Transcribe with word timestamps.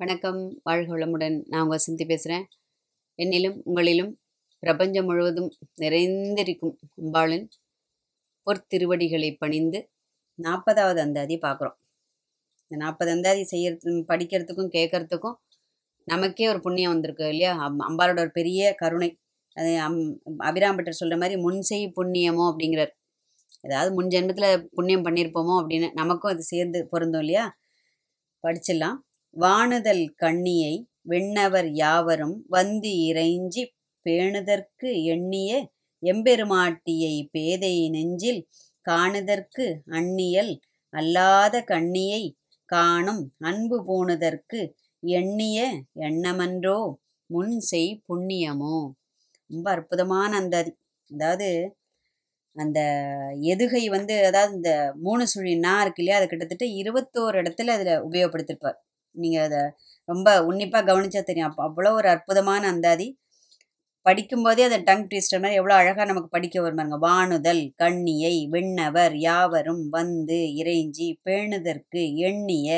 வணக்கம். 0.00 0.60
வாழ்க 0.62 0.96
வளமுடன். 0.96 1.42
நான் 1.46 1.62
உங்கள் 1.62 1.78
சிந்தி 1.78 2.04
பேசுகிறேன் 2.04 2.44
என்னிலும் 3.18 3.56
உங்களிலும் 3.64 4.10
பிரபஞ்சம் 4.62 5.04
முழுவதும் 5.04 5.50
நிறைந்திருக்கும் 5.74 6.78
அம்பாளின் 7.02 7.44
பொற்திருவடிகளை 8.46 9.36
பணிந்து 9.38 9.80
நாற்பதாவது 10.38 10.98
அந்தாதி 10.98 11.36
பார்க்குறோம் 11.36 11.76
இந்த 12.62 12.84
நாற்பது 12.84 13.10
அந்தாதி 13.10 13.44
செய்யறது 13.44 14.04
படிக்கிறதுக்கும் 14.08 14.72
கேட்கறதுக்கும் 14.72 15.36
நமக்கே 16.04 16.48
ஒரு 16.48 16.60
புண்ணியம் 16.60 16.92
வந்திருக்கு 16.92 17.24
இல்லையா? 17.28 17.58
அம் 17.58 17.80
அம்பாளோட 17.80 18.18
ஒரு 18.18 18.30
பெரிய 18.30 18.74
கருணை. 18.74 19.10
அது 19.56 19.78
அம் 19.78 20.20
அபிராம்பட்டர் 20.44 21.00
சொல்கிற 21.00 21.20
மாதிரி 21.20 21.40
முன்செய் 21.40 21.88
புண்ணியமோ 21.96 22.46
அப்படிங்கிறார். 22.50 22.92
ஏதாவது 23.60 23.92
முன் 23.92 24.06
ஜென்மத்தில் 24.06 24.64
புண்ணியம் 24.70 25.04
பண்ணியிருப்போமோ 25.04 25.56
அப்படின்னு 25.60 25.90
நமக்கும் 25.92 26.32
அது 26.32 26.42
சேர்ந்து 26.42 26.88
பொருந்தும் 26.90 27.20
இல்லையா? 27.20 27.44
படிச்சிடலாம். 28.44 28.98
வாணுதல் 29.36 30.04
கண்ணியை 30.16 30.74
விண்ணவர் 31.04 31.68
யாவரும் 31.76 32.36
வந்து 32.48 32.90
இறைஞ்சி 33.08 33.62
பேணுதற்கு 34.06 34.88
எண்ணிய 35.14 35.50
எம்பெருமாட்டியை 36.02 37.14
பேதை 37.32 37.74
நெஞ்சில் 37.94 38.40
காணுதற்கு 38.86 39.66
அந்நியல் 39.98 40.52
அல்லாத 40.92 41.62
கண்ணியை 41.72 42.22
காணும் 42.68 43.22
அன்பு 43.42 43.78
பூணுதற்கு 43.86 44.60
எண்ணிய 45.02 45.58
எண்ணமன்றோ 46.08 46.78
முன் 47.30 47.54
செய் 47.70 47.90
புண்ணியமோ. 48.08 48.76
ரொம்ப 49.50 49.66
அற்புதமான 49.76 50.30
அந்த 50.42 50.56
அதாவது 51.10 51.48
அந்த 52.56 52.80
எதுகை 53.52 53.82
வந்து 53.94 54.14
அதாவது 54.28 54.52
இந்த 54.56 54.70
மூணு 55.02 55.24
சுழி 55.32 55.52
நா 55.60 55.74
இருக்கு 55.82 56.02
இல்லையா 56.02 56.18
அது 56.20 56.26
கிட்டத்தட்ட 56.28 56.66
இருபத்தோரு 56.80 57.36
இடத்துல 57.42 57.74
அதில் 57.76 58.04
உபயோகப்படுத்திருப்பார். 58.06 58.78
நீங்கள் 59.14 59.46
அதை 59.48 59.62
ரொம்ப 60.08 60.28
உன்னிப்பாக 60.44 60.84
கவனிச்சா 60.90 61.22
தெரியும். 61.22 61.50
அப்போ 61.50 61.62
அவ்வளோ 61.68 61.92
ஒரு 61.92 62.08
அற்புதமான 62.08 62.62
அந்தாதி. 62.66 63.06
படிக்கும்போதே 64.06 64.62
அதை 64.68 64.78
டங் 64.82 65.06
ட்விஸ்டர் 65.10 65.40
மாதிரி 65.42 65.54
எவ்வளோ 65.54 65.74
அழகாக 65.74 66.04
நமக்கு 66.04 66.28
படிக்க 66.28 66.56
வருமாங்க 66.60 66.96
வாணுதல் 67.04 67.62
கண்ணியை 67.76 68.34
விண்ணவர் 68.50 69.14
யாவரும் 69.18 69.84
வந்து 69.88 70.38
இறைஞ்சி 70.60 71.08
பேணுதற்கு 71.24 72.02
எண்ணிய 72.28 72.68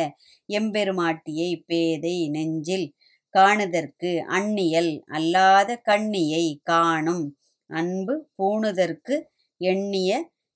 எம்பெருமாட்டியை 0.48 1.50
பேதை 1.66 2.16
நெஞ்சில் 2.28 2.86
காணுதற்கு 3.34 4.10
அந்நியல் 4.38 4.92
அல்லாத 5.08 5.70
கண்ணியை 5.82 6.44
காணும் 6.62 7.24
அன்பு 7.70 8.14
பூணுதற்கு 8.36 9.16
எண்ணிய 9.60 10.10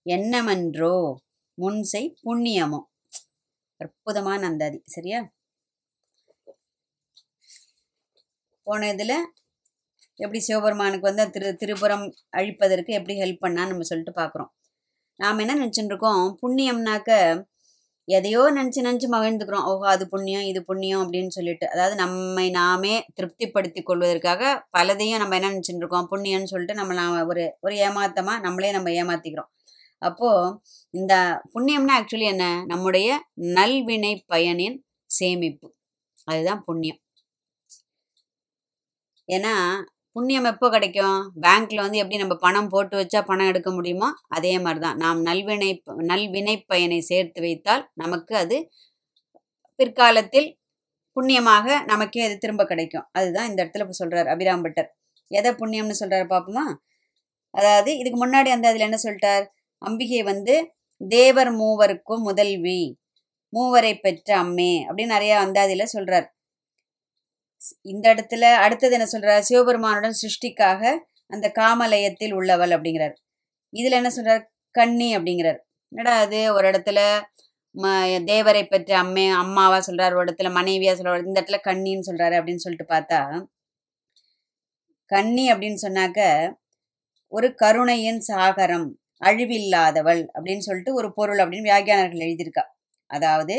எண்ணமன்றோ 0.07 0.97
முன்சை 1.59 2.05
புண்ணியமோ. 2.25 2.81
அற்புதமான 3.81 4.41
அந்தாதி. 4.47 4.79
சரியா? 4.87 5.21
போன 8.67 8.89
இதில் 8.95 9.17
எப்படி 10.19 10.41
சிவபெருமானுக்கு 10.47 11.09
வந்து 11.11 11.25
திரு 11.31 11.49
திருபுறம் 11.63 12.05
அழிப்பதற்கு 12.39 12.91
எப்படி 12.99 13.15
ஹெல்ப் 13.23 13.45
பண்ணான்னு 13.45 13.73
நம்ம 13.73 13.87
சொல்லிட்டு 13.91 14.15
பார்க்குறோம் 14.21 14.51
நாம் 15.21 15.41
என்ன 15.45 15.55
நினச்சிட்டு 15.57 15.93
இருக்கோம்? 15.93 16.25
புண்ணியம்னாக்க 16.43 17.11
எதையோ 18.09 18.43
நினச்சி 18.57 18.81
நினச்சி 18.81 19.09
மகிழ்ந்துக்கிறோம். 19.15 19.67
ஓஹோ 19.71 19.87
அது 19.87 20.05
புண்ணியம் 20.09 20.47
இது 20.51 20.61
புண்ணியம் 20.65 21.03
அப்படின்னு 21.05 21.33
சொல்லிட்டு. 21.37 21.67
அதாவது 21.69 21.95
நம்மை 21.97 22.47
நாமே 22.51 22.95
திருப்திப்படுத்தி 23.19 23.81
கொள்வதற்காக 23.83 24.43
பலதையும் 24.77 25.23
நம்ம 25.23 25.37
என்ன 25.39 25.51
நினச்சிட்டு 25.53 25.83
இருக்கோம்? 25.85 26.09
புண்ணியம்னு 26.13 26.53
சொல்லிட்டு 26.53 26.79
நம்ம 26.81 26.95
நாம் 26.95 27.29
ஒரு 27.33 27.45
ஒரு 27.61 27.77
ஏமாத்தமாக 27.87 28.45
நம்மளே 28.47 28.71
நம்ம 28.73 28.93
ஏமாத்திக்கிறோம். 29.03 29.51
அப்போது 30.03 30.53
இந்த 30.95 31.15
புண்ணியம்னா 31.55 31.97
ஆக்சுவலி 32.01 32.29
என்ன? 32.35 32.47
நம்முடைய 32.67 33.09
நல்வினை 33.59 34.13
பயனின் 34.27 34.79
சேமிப்பு. 35.11 35.69
அதுதான் 36.29 36.63
புண்ணியம். 36.69 37.01
ஏன்னா 39.31 39.55
புண்ணியம் 40.17 40.49
எப்போ 40.51 40.67
கிடைக்கும்? 40.75 41.19
பேங்க்ல 41.45 41.83
வந்து 41.85 42.01
எப்படி 42.03 42.21
நம்ம 42.23 42.37
பணம் 42.45 42.71
போட்டு 42.73 42.95
வச்சா 43.01 43.21
பணம் 43.29 43.51
எடுக்க 43.51 43.71
முடியுமோ 43.71 44.09
அதே 44.37 44.53
மாதிரி 44.65 44.81
தான் 44.85 44.99
நாம் 45.03 45.21
நல்வினை 45.29 45.69
நல்வினை 46.11 46.55
பயனை 46.73 46.99
சேர்த்து 47.11 47.41
வைத்தால் 47.47 47.85
நமக்கு 47.95 48.35
அது 48.37 48.57
பிற்காலத்தில் 49.79 50.49
புண்ணியமாக 51.17 51.67
நமக்கே 51.87 52.25
அது 52.27 52.35
திரும்ப 52.39 52.63
கிடைக்கும். 52.65 53.07
அதுதான் 53.19 53.49
இந்த 53.51 53.59
இடத்துல 53.63 53.85
இப்போ 53.87 53.97
சொல்றார் 54.01 54.29
அபிராம்பட்டர் 54.35 54.89
எதை 55.31 55.51
புண்ணியம்னு 55.61 56.01
சொல்றாரு 56.03 56.27
பார்ப்போமா 56.33 56.65
அதாவது 57.55 57.91
இதுக்கு 58.01 58.19
முன்னாடி 58.25 58.51
அந்த 58.55 58.67
அதில் 58.71 58.87
என்ன 58.89 58.99
சொல்லிட்டார்? 59.05 59.45
அம்பிகை 59.83 60.21
வந்து 60.23 60.55
தேவர் 61.01 61.51
மூவருக்கும் 61.61 62.27
முதல்வி 62.29 62.81
மூவரை 63.53 63.93
பெற்ற 63.97 64.31
அம்மே 64.43 64.73
அப்படின்னு 64.89 65.15
நிறைய 65.17 65.33
அந்தாதியில் 65.45 65.93
சொல்கிறார் 65.95 66.27
இந்த 67.83 68.15
இடத்துல 68.15 68.41
அடுத்தது 68.41 68.93
என்ன 68.93 69.09
சொல்றார்? 69.13 69.39
சிவபெருமானுடன் 69.39 70.19
சிருஷ்டிக்காக 70.23 70.99
அந்த 71.27 71.51
காமலயத்தில் 71.51 72.33
உள்ளவள் 72.33 72.71
அப்படிங்கிறார். 72.71 73.15
இதுல 73.73 73.97
என்ன 74.01 74.11
சொல்றார்? 74.17 74.45
கண்ணி 74.71 75.17
அப்படிங்கிறார். 75.17 75.61
என்னடா 75.93 76.19
அது 76.19 76.53
ஒரு 76.53 76.71
இடத்துல 76.71 77.01
ம 77.77 77.87
தேவரை 78.25 78.63
பற்றி 78.71 78.95
அம்மே 78.95 79.31
அம்மாவா 79.33 79.79
சொல்றாரு. 79.79 80.17
ஒரு 80.17 80.25
இடத்துல 80.25 80.51
மனைவியா 80.59 80.93
சொல்றாரு 80.99 81.27
இந்த 81.27 81.41
இடத்துல 81.41 81.59
கண்ணின்னு 81.65 82.09
சொல்றாரு 82.11 82.37
அப்படின்னு 82.41 82.65
சொல்லிட்டு 82.65 82.95
பார்த்தா 82.95 83.21
கண்ணி 85.11 85.53
அப்படின்னு 85.53 85.79
சொன்னாக்க 85.83 86.21
ஒரு 87.33 87.55
கருணையின் 87.55 88.21
சாகரம் 88.29 88.89
அழிவில்லாதவள் 89.25 90.23
அப்படின்னு 90.35 90.59
சொல்லிட்டு 90.59 90.95
ஒரு 90.95 91.09
பொருள் 91.15 91.39
அப்படின்னு 91.39 91.69
வியாகியானர்கள் 91.69 92.25
எழுதியிருக்கா. 92.27 92.65
அதாவது 93.11 93.57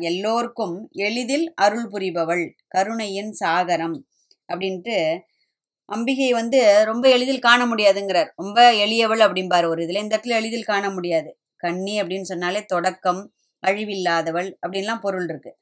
எல்லோருக்கும் 0.00 0.74
எளிதில் 0.92 1.46
அருள் 1.54 1.88
புரிபவள் 1.90 2.44
கருணையின் 2.68 3.32
சாகரம் 3.44 3.96
அப்படின்ட்டு 4.52 4.96
அம்பிகை 5.88 6.30
வந்து 6.32 6.60
ரொம்ப 6.84 7.04
எளிதில் 7.08 7.38
காண 7.38 7.60
முடியாதுங்கிறார். 7.66 8.30
ரொம்ப 8.36 8.58
எளியவள் 8.74 9.22
அப்படிம்பார் 9.26 9.68
ஒரு 9.68 9.82
இதில். 9.82 10.02
இந்த 10.02 10.14
இடத்துல 10.16 10.36
எளிதில் 10.40 10.64
காண 10.64 10.90
முடியாது. 10.90 11.30
கண்ணி 11.56 11.94
அப்படின்னு 12.02 12.28
சொன்னாலே 12.32 12.60
தொடக்கம் 12.64 13.22
அழிவில்லாதவள் 13.62 14.50
அப்படின்லாம் 14.66 15.00
பொருள் 15.00 15.26
இருக்கு. 15.28 15.52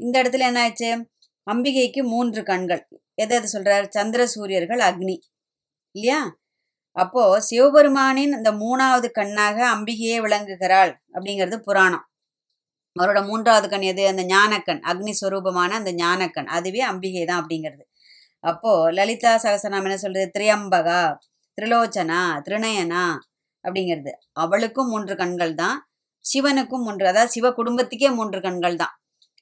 இந்த 0.00 0.16
இடத்துல 0.22 0.44
என்ன 0.48 0.62
ஆச்சு 0.62 0.90
அம்பிகைக்கு 1.46 2.02
மூன்று 2.04 2.42
கண்கள். 2.42 2.82
எதை 3.14 3.34
எது 3.38 3.48
சொல்றார்? 3.52 3.86
சந்திர 3.88 4.22
சூரியர்கள் 4.26 4.80
அக்னி. 4.80 5.16
இல்லையா? 5.96 6.20
அப்போ 6.96 7.22
சிவபெருமானின் 7.48 8.34
இந்த 8.38 8.50
மூணாவது 8.62 9.08
கண்ணாக 9.18 9.58
அம்பிகையே 9.74 10.16
விளங்குகிறாள் 10.26 10.92
அப்படிங்கிறது 11.14 11.56
புராணம். 11.58 12.04
அவரோட 12.96 13.20
மூன்றாவது 13.28 13.66
கண் 13.68 13.86
எது? 13.92 14.02
அந்த 14.08 14.22
ஞானக்கண் 14.24 14.80
அக்னி 14.90 15.12
ஸ்வரூபமான 15.20 15.70
அந்த 15.80 15.92
ஞானக்கண். 15.94 16.48
அதுவே 16.56 16.82
அம்பிகை 16.92 17.24
தான் 17.24 17.40
அப்படிங்கிறது. 17.42 17.84
அப்போ 18.44 18.72
லலிதா 18.98 19.32
சகசநாமம் 19.44 19.88
என்ன 19.88 19.98
சொல்றது? 19.98 20.28
திரியம்பகா 20.36 21.00
திரிலோச்சனா 21.58 22.20
திருநயனா 22.46 23.04
அப்படிங்கிறது. 23.64 24.12
அவளுக்கும் 24.42 24.90
மூன்று 24.92 25.14
கண்கள் 25.16 25.54
தான் 25.54 25.76
சிவனுக்கும் 26.24 26.84
மூன்று 26.86 27.06
அதாவது 27.08 27.34
சிவ 27.36 27.46
குடும்பத்துக்கே 27.58 28.08
மூன்று 28.18 28.38
கண்கள் 28.40 28.76
தான். 28.76 28.94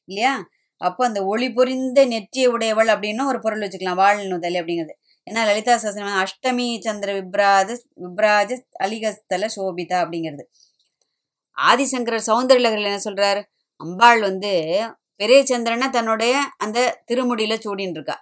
இல்லையா? 0.08 0.34
அப்போ 0.80 1.02
அந்த 1.06 1.20
ஒளி 1.24 1.48
பொறிந்த 1.52 2.00
நெற்றியை 2.06 2.48
உடையவள் 2.54 2.90
அப்படின்னு 2.94 3.22
ஒரு 3.30 3.38
பொருள் 3.40 3.64
வச்சுக்கலாம். 3.64 4.00
வாழ்நுதல் 4.02 4.58
அப்படிங்கிறது. 4.60 4.94
ஏன்னா 5.26 5.42
லலிதா 5.48 5.74
சகசனம் 5.82 6.18
அஷ்டமி 6.24 6.66
சந்திர 6.80 7.10
விப்ராஜ 7.18 7.70
விப்ராஜ 8.04 8.50
அலிகஸ்தல 8.84 9.48
சோபிதா 9.56 9.96
அப்படிங்கிறது. 10.04 10.44
ஆதிசங்கரர் 11.58 12.26
சௌந்தரலகரில் 12.26 12.90
என்ன 12.90 13.00
சொல்றார்? 13.04 13.40
அம்பாள் 13.80 14.20
வந்து 14.20 14.52
பெரிய 15.16 15.40
சந்திரனை 15.44 15.88
தன்னுடைய 15.88 16.34
அந்த 16.56 16.78
திருமுடியில 17.10 17.54
சூடின்னு 17.64 17.96
இருக்கா 17.98 18.16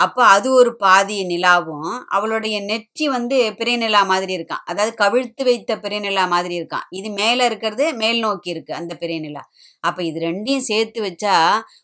அப்போ 0.00 0.22
அது 0.26 0.48
ஒரு 0.52 0.76
பாதி 0.76 1.16
நிலாவும் 1.24 1.90
அவளுடைய 2.08 2.56
நெற்றி 2.60 3.08
வந்து 3.08 3.54
பெரிய 3.54 3.76
நிலா 3.76 4.02
மாதிரி 4.02 4.32
இருக்கான். 4.38 4.64
அதாவது 4.64 4.92
கவிழ்த்து 5.02 5.44
வைத்த 5.44 5.78
பெரிய 5.78 6.00
நிலா 6.00 6.24
மாதிரி 6.26 6.54
இருக்கான். 6.60 6.86
இது 6.90 7.10
மேலே 7.10 7.44
இருக்கிறது 7.44 7.94
மேல் 7.94 8.20
நோக்கி 8.20 8.50
இருக்கு 8.50 8.74
அந்த 8.74 8.94
பெரிய 8.94 9.20
நிலா. 9.20 9.42
அப்போ 9.80 10.02
இது 10.02 10.20
ரெண்டையும் 10.20 10.68
சேர்த்து 10.70 11.00
வச்சா 11.02 11.34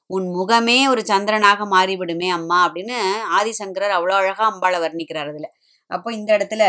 உன் 0.07 0.29
முகமே 0.37 0.79
ஒரு 0.89 1.03
சந்திரனாக 1.09 1.67
மாறிவிடுமே 1.75 2.29
அம்மா 2.29 2.59
அப்படின்னு 2.69 2.99
ஆதிசங்கரர் 3.39 3.97
அவ்வளோ 3.99 4.17
அழகாக 4.17 4.49
அம்பாளை 4.53 4.81
வர்ணிக்கிறார் 4.87 5.31
அதில். 5.31 5.51
அப்போ 5.91 6.09
இந்த 6.13 6.31
இடத்துல 6.39 6.65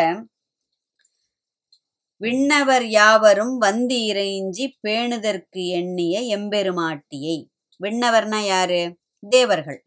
விண்ணவர் 2.22 2.86
யாவரும் 2.90 3.58
வந்து 3.58 3.96
இறைஞ்சி 4.12 4.66
பேணுதற்கு 4.88 5.64
எண்ணிய 5.80 6.20
எம்பெருமாட்டியை. 6.38 7.38
விண்ணவர்னா 7.80 8.40
யாரு? 8.46 8.82
தேவர்கள். 9.24 9.80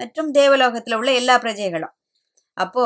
மற்றும் 0.00 0.30
தேவலோகத்தில் 0.38 0.98
உள்ள 1.00 1.10
எல்லா 1.20 1.34
பிரஜைகளும். 1.44 1.94
அப்போ 2.56 2.84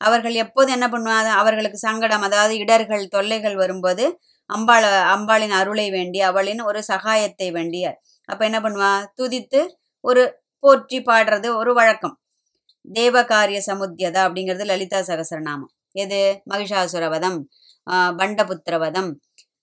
அவர்கள் 0.00 0.36
எப்போது 0.44 0.70
என்ன 0.76 0.86
பண்ணுவாங்க? 0.94 1.30
அவர்களுக்கு 1.40 1.78
சங்கடம் 1.88 2.24
அதாவது 2.28 2.54
இடர்கள் 2.64 3.04
தொல்லைகள் 3.14 3.56
வரும்போது 3.62 4.04
அம்பாள 4.50 4.84
அம்பாளின் 5.14 5.54
அருளை 5.60 5.86
வேண்டி 5.96 6.20
அவளின் 6.30 6.62
ஒரு 6.70 6.80
சகாயத்தை 6.90 7.48
வேண்டி 7.56 7.80
அப்போ 8.28 8.42
என்ன 8.48 8.58
பண்ணுவா? 8.64 8.92
துதித்து 9.18 9.60
ஒரு 10.04 10.22
போற்றி 10.64 10.98
பாடுறது 11.08 11.48
ஒரு 11.60 11.72
வழக்கம். 11.78 12.14
தேவகாரிய 12.84 13.58
சமுத்தியதா 13.70 14.20
அப்படிங்கிறது 14.26 14.64
லலிதா 14.70 15.00
சகசரநாமம். 15.10 15.72
எது? 16.02 16.20
மகிஷாசுரவதம் 16.52 17.38
பண்டபுத்திரவதம் 18.20 19.10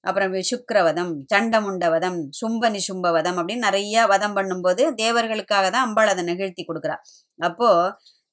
அப்புறம் 0.04 0.34
சுக்கரவதம் 0.52 1.12
சண்டமுண்டவதம் 1.34 2.18
சும்பனி 2.42 2.80
சும்பவதம் 2.88 3.38
அப்படின்னு 3.38 3.68
நிறைய 3.70 4.06
வதம் 4.08 4.36
பண்ணும்போது 4.36 4.94
தேவர்களுக்காக 4.96 5.70
தான் 5.70 5.86
அம்பாள் 5.88 6.08
அதை 6.08 6.24
நிகழ்த்தி 6.24 6.66
கொடுக்குறா. 6.68 6.98
அப்போ 7.40 7.70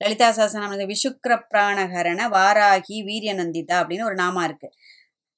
லலிதா 0.01 0.31
சாசனம் 0.31 0.75
விசுக்கர 0.93 1.33
பிராணகரண 1.53 2.21
வாராகி 2.37 2.97
வீரியநந்திதா 3.09 3.77
அப்படின்னு 3.83 4.05
ஒரு 4.05 4.15
நாமா 4.15 4.45
இருக்கு. 4.45 4.69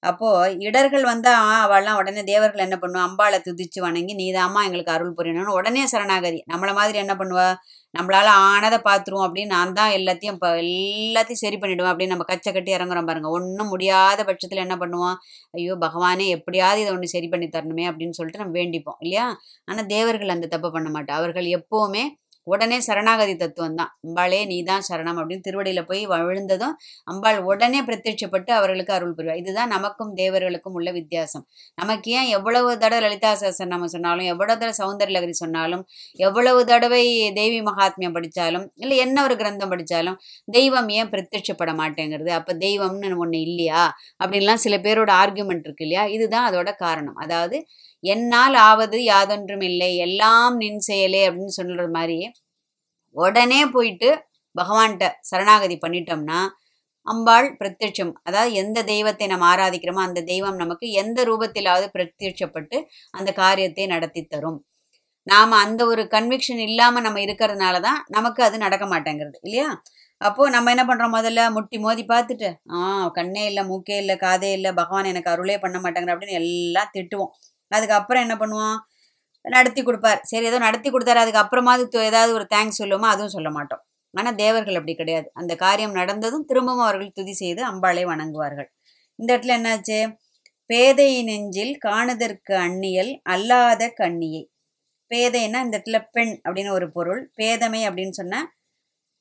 அப்போது 0.02 0.55
இடர்கள் 0.67 1.05
வந்தால் 1.11 1.49
அவள்லாம் 1.64 1.99
உடனே 2.00 2.23
தேவர்கள் 2.31 2.64
என்ன 2.67 2.76
பண்ணுவா? 2.82 3.02
அம்பாளை 3.08 3.38
துதிச்சு 3.47 3.81
வணங்கி 3.87 4.14
நீதாம்மா 4.20 4.61
எங்களுக்கு 4.69 4.94
அருள் 4.94 5.17
புரியணும்னு 5.19 5.56
உடனே 5.58 5.82
சரணாகதி. 5.93 6.41
நம்மளை 6.52 6.73
மாதிரி 6.79 6.99
என்ன 7.05 7.14
பண்ணுவா? 7.20 7.49
நம்மளால 7.94 8.29
ஆனதை 8.50 8.79
பார்த்துருவோம் 8.88 9.26
அப்படின்னு 9.26 9.55
நான் 9.56 9.76
தான் 9.79 9.94
எல்லாத்தையும் 9.99 10.37
இப்போ 10.37 10.50
எல்லாத்தையும் 10.64 11.43
சரி 11.44 11.56
பண்ணிவிடுவேன் 11.62 11.93
அப்படின்னு 11.93 12.14
நம்ம 12.14 12.26
கச்சை 12.31 12.50
கட்டி 12.52 12.70
இறங்குறோம் 12.76 13.08
பாருங்க. 13.11 13.31
ஒன்றும் 13.38 13.73
முடியாத 13.75 14.25
பட்சத்தில் 14.31 14.64
என்ன 14.67 14.76
பண்ணுவோம்? 14.82 15.17
ஐயோ 15.58 15.76
பகவானே 15.87 16.26
எப்படியாவது 16.37 16.82
இதை 16.85 16.93
ஒன்று 16.96 17.14
சரி 17.17 17.29
பண்ணி 17.35 17.49
தரணுமே 17.56 17.87
அப்படின்னு 17.91 18.19
சொல்லிட்டு 18.20 18.43
நம்ம 18.44 18.56
வேண்டிப்போம் 18.61 18.99
இல்லையா? 19.05 19.26
ஆனால் 19.70 19.88
தேவர்கள் 19.94 20.35
அந்த 20.37 20.49
தப்பு 20.55 20.70
பண்ண 20.76 20.91
மாட்டோம் 20.96 21.19
அவர்கள் 21.20 21.49
எப்போவுமே 21.58 22.05
உடனே 22.50 22.79
சரணாகதி 22.87 23.35
தத்துவம் 23.43 23.79
தான் 23.81 23.93
அம்பாளே 24.06 24.41
நீ 24.50 24.58
தான் 24.70 24.85
சரணம் 24.88 25.19
அப்படின்னு 25.20 25.47
திருவடியில் 25.47 25.87
போய் 25.91 26.02
விழுந்ததும் 26.29 26.75
அம்பாள் 27.12 27.38
உடனே 27.50 27.81
பிரத்யட்சப்பட்டு 27.88 28.50
அவர்களுக்கு 28.58 28.93
அருள் 28.97 29.14
புரிவார் 29.19 29.41
இதுதான் 29.43 29.73
நமக்கும் 29.75 30.12
தேவர்களுக்கும் 30.17 30.76
உள்ள 30.79 30.88
வித்தியாசம். 30.99 31.44
நமக்கு 31.79 32.11
ஏன் 32.19 32.29
எவ்வளவு 32.37 32.70
தடவை 32.79 33.00
லலிதா 33.06 33.32
நம்ம 33.75 33.88
சொன்னாலும் 33.94 34.29
எவ்வளவு 34.32 34.58
தடவை 34.61 34.75
சௌந்தர்யலகரி 34.81 35.35
சொன்னாலும் 35.43 35.82
எவ்வளவு 36.20 36.61
தடவை 36.64 37.02
தேவி 37.41 37.61
மகாத்மியம் 37.70 38.17
படித்தாலும் 38.19 38.67
இல்லை 38.82 38.96
என்ன 39.06 39.17
ஒரு 39.26 39.35
கிரந்தம் 39.43 39.73
படித்தாலும் 39.75 40.19
தெய்வம் 40.49 40.91
ஏன் 40.99 41.11
பிரத்யட்சப்பட 41.14 41.73
மாட்டேங்கிறது? 41.82 42.31
அப்போ 42.38 42.53
தெய்வம்னு 42.67 43.17
ஒன்று 43.25 43.41
இல்லையா? 43.49 43.82
அப்படின்லாம் 44.23 44.62
சில 44.64 44.76
பேரோட 44.87 45.11
ஆர்கியூமெண்ட் 45.23 45.67
இருக்கு 45.69 45.87
இல்லையா? 45.87 46.05
இதுதான் 46.17 46.49
அதோட 46.50 46.70
காரணம். 46.85 47.19
அதாவது 47.25 47.56
என்னால் 48.05 48.56
ஆவது 48.69 48.99
யாதொன்றும் 49.05 49.64
இல்லை 49.70 49.91
எல்லாம் 50.06 50.56
நின் 50.62 50.82
செயலே 50.88 51.23
அப்படின்னு 51.29 51.55
சொல்ற 51.58 51.87
மாதிரி 51.97 52.19
உடனே 53.17 53.61
போயிட்டு 53.75 54.08
பகவான்கிட்ட 54.55 55.06
சரணாகதி 55.31 55.76
பண்ணிட்டோம்னா 55.85 56.41
அம்பாள் 57.06 57.49
பிரத்யட்சம். 57.61 58.12
அதாவது 58.29 58.50
எந்த 58.62 58.79
தெய்வத்தை 58.91 59.26
நம்ம 59.32 59.47
ஆராதிக்கிறோமோ 59.52 60.02
அந்த 60.08 60.20
தெய்வம் 60.32 60.58
நமக்கு 60.62 60.87
எந்த 61.02 61.19
ரூபத்திலாவது 61.31 61.87
பிரத்யட்சப்பட்டு 61.97 62.76
அந்த 63.19 63.31
காரியத்தை 63.43 63.85
நடத்தி 63.94 64.23
தரும். 64.25 64.58
நாம் 65.26 65.55
அந்த 65.64 65.81
ஒரு 65.93 66.03
கன்விக்ஷன் 66.14 66.62
இல்லாமல் 66.69 67.05
நம்ம 67.06 67.20
இருக்கிறதுனால 67.26 67.81
தான் 67.88 68.00
நமக்கு 68.17 68.41
அது 68.49 68.56
நடக்க 68.67 68.85
மாட்டேங்கிறது 68.93 69.38
இல்லையா? 69.46 69.69
அப்போது 70.20 70.53
நம்ம 70.55 70.70
என்ன 70.75 70.85
பண்ணுறோம் 70.88 71.17
முதல்ல? 71.19 71.43
முட்டி 71.56 71.76
மோதி 71.85 72.03
பார்த்துட்டு 72.12 72.49
ஆ 72.76 72.81
கண்ணே 73.19 73.44
இல்லை 73.50 73.62
மூக்கே 73.70 73.96
இல்லை 74.03 74.17
காதே 74.25 74.50
இல்லை 74.58 74.70
பகவான் 74.81 75.11
எனக்கு 75.12 75.32
அருளே 75.35 75.56
பண்ண 75.64 75.79
மாட்டேங்கிற 75.85 76.14
அப்படின்னு 76.14 76.38
எல்லாம் 76.43 76.93
திட்டுவோம். 76.96 77.32
அதுக்கப்புறம் 77.70 78.22
என்ன 78.22 78.34
பண்ணுவோம்? 78.37 78.78
நடத்தி 79.44 79.82
கொடுப்பார். 79.82 80.20
சரி 80.22 80.44
ஏதோ 80.44 80.58
நடத்தி 80.58 80.90
கொடுத்தாரு. 80.90 81.20
அதுக்கப்புறமா 81.25 81.72
அது 81.76 82.05
ஏதாவது 82.05 82.32
ஒரு 82.32 82.46
தேங்க்ஸ் 82.55 82.81
சொல்லுவோமோ 82.82 83.08
அதுவும் 83.11 83.28
சொல்ல 83.28 83.50
மாட்டோம். 83.50 83.82
ஆனால் 84.14 84.34
தேவர்கள் 84.34 84.75
அப்படி 84.75 84.94
கிடையாது. 84.94 85.31
அந்த 85.34 85.56
காரியம் 85.56 85.94
நடந்ததும் 85.94 86.44
திரும்பவும் 86.44 86.84
அவர்கள் 86.84 87.12
துதி 87.12 87.32
செய்து 87.32 87.62
அம்பாளை 87.67 88.05
வணங்குவார்கள். 88.05 88.69
இந்த 89.19 89.38
இடத்துல 89.38 89.56
என்னாச்சு? 89.58 89.99
பேதை 90.67 91.22
நெஞ்சில் 91.22 91.75
காணுதற்கு 91.78 92.55
அந்நியல் 92.56 93.12
அல்லாத 93.22 93.88
கண்ணியை. 93.88 94.43
பேதைன்னா 95.11 95.58
இந்த 95.64 95.75
இடத்துல 95.78 95.99
பெண் 96.12 96.34
அப்படின்னு 96.44 96.70
ஒரு 96.70 96.90
பொருள். 96.90 97.22
பேதமை 97.38 97.81
அப்படின்னு 97.88 98.11
சொன்ன 98.11 98.43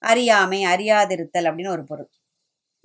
அறியாமை 0.04 0.66
அறியாதிருத்தல் 0.66 1.48
அப்படின்னு 1.50 1.68
ஒரு 1.68 1.84
பொருள். 1.84 2.10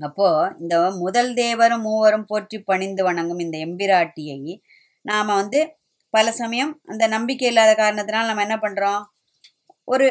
அப்போ 0.00 0.28
இந்த 0.58 0.76
முதல் 0.90 1.34
தேவரும் 1.34 1.81
மூவரும் 1.81 2.25
போற்றி 2.25 2.58
பணிந்து 2.61 3.02
வணங்கும் 3.05 3.38
இந்த 3.38 3.58
எம்பிராட்டியை 3.58 4.40
நாம் 5.04 5.38
வந்து 5.40 5.60
பல 6.14 6.26
சமயம் 6.40 6.72
அந்த 6.92 7.04
நம்பிக்கை 7.14 7.48
இல்லாத 7.50 7.72
காரணத்தினால் 7.74 8.30
நம்ம 8.30 8.44
என்ன 8.46 8.56
பண்ணுறோம் 8.64 9.02
ஒரு 9.88 10.06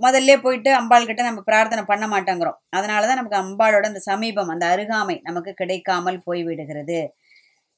முதல்ல 0.00 0.34
போயிட்டு 0.44 0.70
அம்பாள் 0.78 1.08
கிட்ட 1.08 1.22
நம்ம 1.26 1.40
பிரார்த்தனை 1.48 1.82
பண்ண 1.90 2.04
மாட்டேங்கிறோம். 2.12 2.58
அதனால 2.76 3.06
தான் 3.08 3.18
நமக்கு 3.20 3.40
அம்பாளோட 3.42 3.84
அந்த 3.90 4.02
சமீபம் 4.10 4.52
அந்த 4.54 4.64
அருகாமை 4.74 5.16
நமக்கு 5.28 5.52
கிடைக்காமல் 5.60 6.18
போய்விடுகிறது 6.28 7.00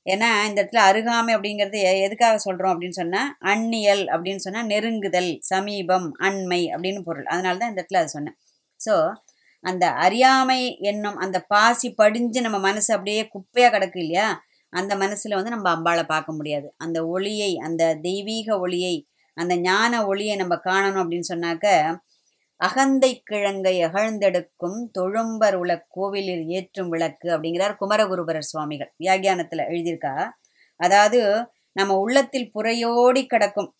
ஏன்னா 0.06 0.28
இந்த 0.48 0.58
இடத்துல 0.60 0.82
அருகாமை 0.90 1.32
அப்படிங்கிறது 1.36 1.80
எதுக்காக 2.06 2.38
சொல்கிறோம் 2.46 2.72
அப்படின்னு 2.74 2.98
சொன்னால் 3.00 3.30
அந்நியல் 3.52 4.04
அப்படின்னு 4.14 4.44
சொன்னால் 4.46 4.70
நெருங்குதல் 4.72 5.30
சமீபம் 5.52 6.08
அண்மை 6.28 6.60
அப்படின்னு 6.74 7.02
பொருள். 7.08 7.26
அதனால 7.34 7.58
தான் 7.60 7.70
இந்த 7.72 7.80
இடத்துல 7.80 8.00
அதை 8.02 8.10
சொன்னேன். 8.16 8.36
ஸோ 8.80 8.94
அந்த 9.64 9.84
அறியாமை 10.04 10.60
என்னும் 10.90 11.18
அந்த 11.24 11.38
பாசி 11.54 11.88
படிஞ்சு 12.00 12.40
நம்ம 12.46 12.58
மனசு 12.68 12.90
அப்படியே 12.96 13.22
குப்பையாக 13.34 13.72
கிடக்கு 13.74 13.98
இல்லையா? 14.04 14.28
அந்த 14.72 14.92
மனசில் 14.96 15.34
வந்து 15.34 15.50
நம்ம 15.50 15.68
அம்பாளை 15.76 16.04
பார்க்க 16.04 16.32
முடியாது. 16.32 16.68
அந்த 16.76 16.98
ஒளியை 17.06 17.52
அந்த 17.58 17.82
தெய்வீக 18.02 18.58
ஒளியை 18.58 18.94
அந்த 19.36 19.54
ஞான 19.60 19.92
ஒளியை 20.06 20.34
நம்ம 20.36 20.54
காணணும் 20.64 21.02
அப்படின்னு 21.02 21.32
சொன்னாக்க 21.32 21.66
அகந்தை 22.60 23.10
கிழங்கை 23.30 23.74
அகழ்ந்தெடுக்கும் 23.84 24.78
தொழும்பர் 24.98 25.56
உல 25.62 25.72
கோவிலில் 25.88 26.44
ஏற்றும் 26.48 26.88
விளக்கு 26.88 27.28
அப்படிங்கிறார் 27.34 27.74
குமரகுருபரர் 27.80 28.50
சுவாமிகள். 28.50 28.90
வியாகியானத்தில் 28.98 29.68
எழுதியிருக்கா 29.70 30.14
அதாவது 30.80 31.20
நம்ம 31.76 31.92
உள்ளத்தில் 31.98 32.50
புறையோடி 32.54 33.22
கிடக்கும். 33.26 33.70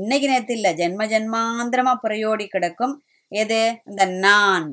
இன்னைக்கு 0.00 0.26
நேரத்தில் 0.28 0.58
இல்லை 0.60 0.72
ஜென்ம 0.74 1.06
ஜென்மாந்திரமாக 1.08 2.02
புறையோடி 2.04 2.46
கிடக்கும். 2.48 2.94
எது? 3.32 3.60
இந்த 3.86 4.04
நான். 4.26 4.66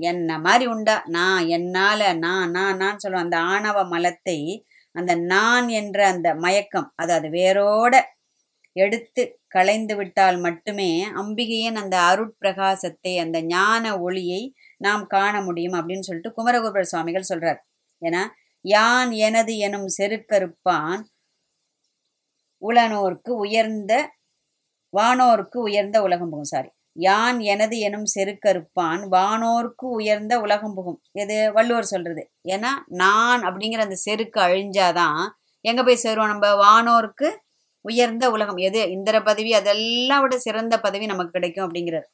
என்ன 0.00 0.38
மாதிரி 0.38 0.66
உண்டா? 0.66 0.96
நான் 1.08 1.46
என்னால 1.48 2.00
நான் 2.14 2.50
நான் 2.50 2.76
நான் 2.76 3.00
சொல்லுவேன் 3.04 3.26
அந்த 3.26 3.38
ஆணவ 3.52 3.78
மலத்தை 3.84 4.38
அந்த 4.94 5.12
நான் 5.16 5.68
என்ற 5.80 5.98
அந்த 6.06 6.28
மயக்கம் 6.34 6.88
அது 6.96 7.12
அது 7.12 7.28
வேரோட 7.28 7.94
எடுத்து 8.76 9.22
களைந்து 9.48 9.94
விட்டால் 9.96 10.38
மட்டுமே 10.38 10.90
அம்பிகையின் 11.20 11.80
அந்த 11.82 11.96
அருட்பிரகாசத்தை 12.10 13.12
அந்த 13.24 13.38
ஞான 13.42 13.84
ஒளியை 14.00 14.42
நாம் 14.76 15.04
காண 15.06 15.34
முடியும் 15.42 15.76
அப்படின்னு 15.78 16.08
சொல்லிட்டு 16.08 16.34
குமரகோபுர 16.38 16.84
சுவாமிகள் 16.92 17.30
சொல்றார். 17.32 17.60
ஏன்னா 18.02 18.22
யான் 18.64 19.10
எனது 19.26 19.52
எனும் 19.58 19.88
செருக்கருப்பான் 19.98 21.02
உளனோர்க்கு 22.62 23.32
உயர்ந்த 23.44 23.92
வானோர்க்கு 24.92 25.58
உயர்ந்த 25.68 25.96
உலகம் 26.02 26.30
புகும். 26.30 26.44
சாரி 26.44 26.70
யான் 26.92 27.40
எனது 27.40 27.78
எனும் 27.78 28.04
செருக்கருப்பான் 28.14 29.02
வானோர்க்கு 29.10 29.84
உயர்ந்த 29.92 30.40
உலகம் 30.40 30.74
புகும். 30.74 31.02
எது? 31.12 31.52
வள்ளுவர் 31.52 31.84
சொல்றது. 31.84 32.30
ஏன்னா 32.48 32.68
நான் 32.86 33.42
அப்படிங்கிற 33.42 33.78
அந்த 33.78 33.94
செருக்கு 33.94 34.40
அழிஞ்சாதான் 34.40 35.28
எங்க 35.60 35.84
போய் 35.84 36.00
சேருவோம் 36.02 36.26
நம்ம? 36.26 36.48
வானோர்க்கு 36.54 37.30
உயர்ந்த 37.80 38.30
உலகம். 38.30 38.56
எது? 38.56 38.90
இந்திர 38.90 39.22
பதவி 39.22 39.52
அதெல்லாம் 39.52 40.20
விட 40.20 40.38
சிறந்த 40.38 40.80
பதவி 40.80 41.06
நமக்கு 41.06 41.30
கிடைக்கும் 41.30 41.70
அப்படிங்கிறார். 41.70 42.08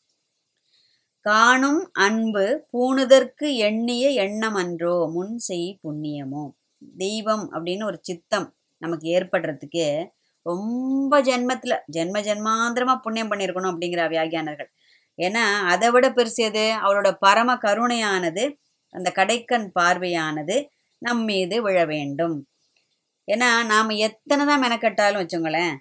காணும் 1.20 1.90
அன்பு 1.92 2.66
பூணுதற்கு 2.72 3.56
எண்ணிய 3.56 4.08
எண்ணம் 4.10 4.54
அன்றோ 4.54 5.10
முன் 5.12 5.38
செய் 5.38 5.78
புண்ணியமோ. 5.82 6.50
தெய்வம் 6.96 7.52
அப்படின்னு 7.52 7.84
ஒரு 7.84 7.98
சித்தம் 8.00 8.56
நமக்கு 8.82 9.08
ஏற்படுறதுக்கு 9.08 10.06
ரொம்ப 10.46 11.20
ஜென்மத்தில் 11.20 11.76
ஜென்ம 11.96 12.20
ஜென்மாந்திரமாக 12.20 13.02
புண்ணியம் 13.04 13.30
பண்ணியிருக்கணும் 13.32 13.72
அப்படிங்கிற 13.72 14.02
வியாகியானர்கள் 14.14 14.70
ஏன்னா 15.18 15.44
அதை 15.72 15.88
விட 15.90 16.06
பெருசியது 16.10 16.64
அவரோட 16.84 16.84
அவளோட 16.84 17.08
பரம 17.24 17.54
கருணையானது 17.64 18.44
அந்த 18.94 19.08
கடைக்கண் 19.18 19.66
பார்வையானது 19.78 20.56
நம் 21.02 21.22
மீது 21.24 21.56
விழ 21.66 21.78
வேண்டும். 21.84 22.36
ஏன்னா 23.28 23.48
நாம் 23.72 23.90
எத்தனை 24.08 24.42
தான் 24.46 24.62
மெனக்கட்டாலும் 24.64 25.22
வச்சுங்களேன் 25.22 25.74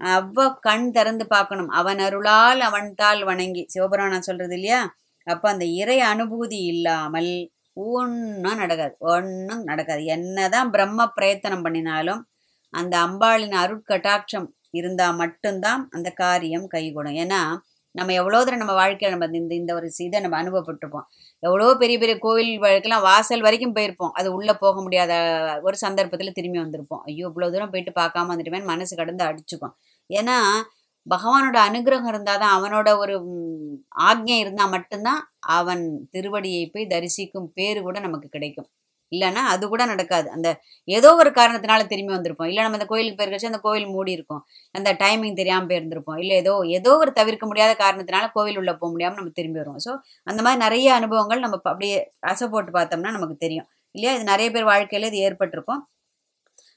அவ்வ 0.00 0.46
கண் 0.66 0.86
திறந்து 0.96 1.24
பார்க்கணும். 1.34 1.70
அவன் 1.80 2.00
அருளால் 2.06 2.60
அவன் 2.68 2.88
தாள் 2.94 3.22
வணங்கி 3.30 3.62
சிவபுராணம் 3.74 4.26
சொல்கிறது 4.28 4.56
இல்லையா? 4.58 4.80
அப்போ 5.26 5.46
அந்த 5.54 5.64
இறை 5.80 5.98
அனுபூதி 6.12 6.60
இல்லாமல் 6.74 7.32
ஒன்றும் 7.76 8.60
நடக்காது 8.62 8.94
ஒன்றும் 9.14 9.64
நடக்காது. 9.70 10.02
என்னதான் 10.16 10.70
பிரம்ம 10.70 11.06
பிரயத்தனம் 11.16 11.64
பண்ணினாலும் 11.66 12.22
அந்த 12.72 12.94
அம்பாளின் 13.06 13.56
அருட்கட்டாட்சம் 13.62 14.48
இருந்தால் 14.74 15.18
மட்டும்தான் 15.22 15.82
அந்த 15.96 16.08
காரியம் 16.22 16.66
கைகூடும். 16.74 17.18
ஏன்னா 17.24 17.40
நம்ம 17.94 18.12
எவ்வளோ 18.20 18.38
தடவை 18.40 18.58
நம்ம 18.60 18.74
வாழ்க்கையில் 18.80 19.14
நம்ம 19.14 19.26
இந்த 19.40 19.54
இந்த 19.60 19.72
ஒரு 19.78 19.88
இதை 20.06 20.18
நம்ம 20.24 20.36
அனுபவப்பட்டிருப்போம். 20.42 21.06
எவ்வளோ 21.42 21.66
பெரிய 21.82 21.96
பெரிய 22.02 22.14
கோவில் 22.24 22.52
வழக்கெல்லாம் 22.64 23.04
வாசல் 23.08 23.44
வரைக்கும் 23.46 23.74
போயிருப்போம். 23.78 24.12
அது 24.18 24.28
உள்ளே 24.36 24.54
போக 24.62 24.76
முடியாத 24.86 25.12
ஒரு 25.66 25.76
சந்தர்ப்பத்தில் 25.84 26.36
திரும்பி 26.38 26.60
வந்திருப்போம். 26.62 27.02
ஐயோ 27.08 27.26
இவ்வளோ 27.30 27.48
தூரம் 27.54 27.72
போயிட்டு 27.74 27.92
பார்க்காம 28.00 28.30
வந்துட்டுமே 28.32 28.60
மனசு 28.72 28.94
கடந்து 29.00 29.24
அடிச்சுக்கும். 29.30 29.74
ஏன்னா 30.10 30.36
பகவானோட 31.06 31.56
அனுகிரகம் 31.68 32.10
இருந்தால் 32.12 32.40
தான் 32.42 32.54
அவனோட 32.56 32.88
ஒரு 33.02 33.14
ஆக்ஞை 34.08 34.36
இருந்தால் 34.42 34.72
மட்டும்தான் 34.76 35.20
அவன் 35.58 35.82
திருவடியை 36.14 36.64
போய் 36.74 36.92
தரிசிக்கும் 36.94 37.48
பேரு 37.58 37.80
கூட 37.82 37.98
நமக்கு 38.06 38.28
கிடைக்கும். 38.28 38.68
இல்லைன்னா 39.12 39.42
அது 39.52 39.64
கூட 39.68 39.82
நடக்காது. 39.84 40.28
அந்த 40.30 40.48
ஏதோ 40.88 41.10
ஒரு 41.14 41.30
காரணத்தினால 41.30 41.86
திரும்பி 41.86 42.14
வந்திருப்போம். 42.14 42.48
இல்லை 42.50 42.62
நம்ம 42.62 42.78
அந்த 42.80 42.88
கோயிலுக்கு 42.92 43.18
போயிருக்கச்சு 43.18 43.50
அந்த 43.50 43.60
கோயில் 43.66 43.88
மூடி 43.88 44.12
இருக்கும். 44.12 44.42
அந்த 44.74 44.90
டைமிங் 45.02 45.38
தெரியாமல் 45.40 45.70
போயிருந்திருப்போம். 45.70 46.18
இல்லை 46.22 46.36
ஏதோ 46.36 46.54
ஏதோ 46.78 46.92
ஒரு 46.96 47.12
தவிர்க்க 47.12 47.46
முடியாத 47.46 47.72
காரணத்தினால 47.84 48.30
கோவில் 48.36 48.60
உள்ள 48.62 48.72
போக 48.76 48.90
முடியாமல் 48.92 49.20
நம்ம 49.20 49.34
திரும்பி 49.40 49.60
வருவோம். 49.62 49.82
ஸோ 49.86 49.92
அந்த 50.26 50.40
மாதிரி 50.42 50.60
நிறைய 50.66 50.88
அனுபவங்கள் 50.94 51.44
நம்ம 51.46 51.60
அப்படியே 51.64 51.98
அசை 52.26 52.48
போட்டு 52.48 52.72
பார்த்தோம்னா 52.78 53.12
நமக்கு 53.18 53.36
தெரியும். 53.36 53.68
இல்லையா? 53.94 54.12
இது 54.16 54.24
நிறைய 54.24 54.48
பேர் 54.50 54.70
வாழ்க்கையில் 54.72 55.10
இது 55.10 55.18
ஏற்பட்டிருக்கும். 55.28 55.82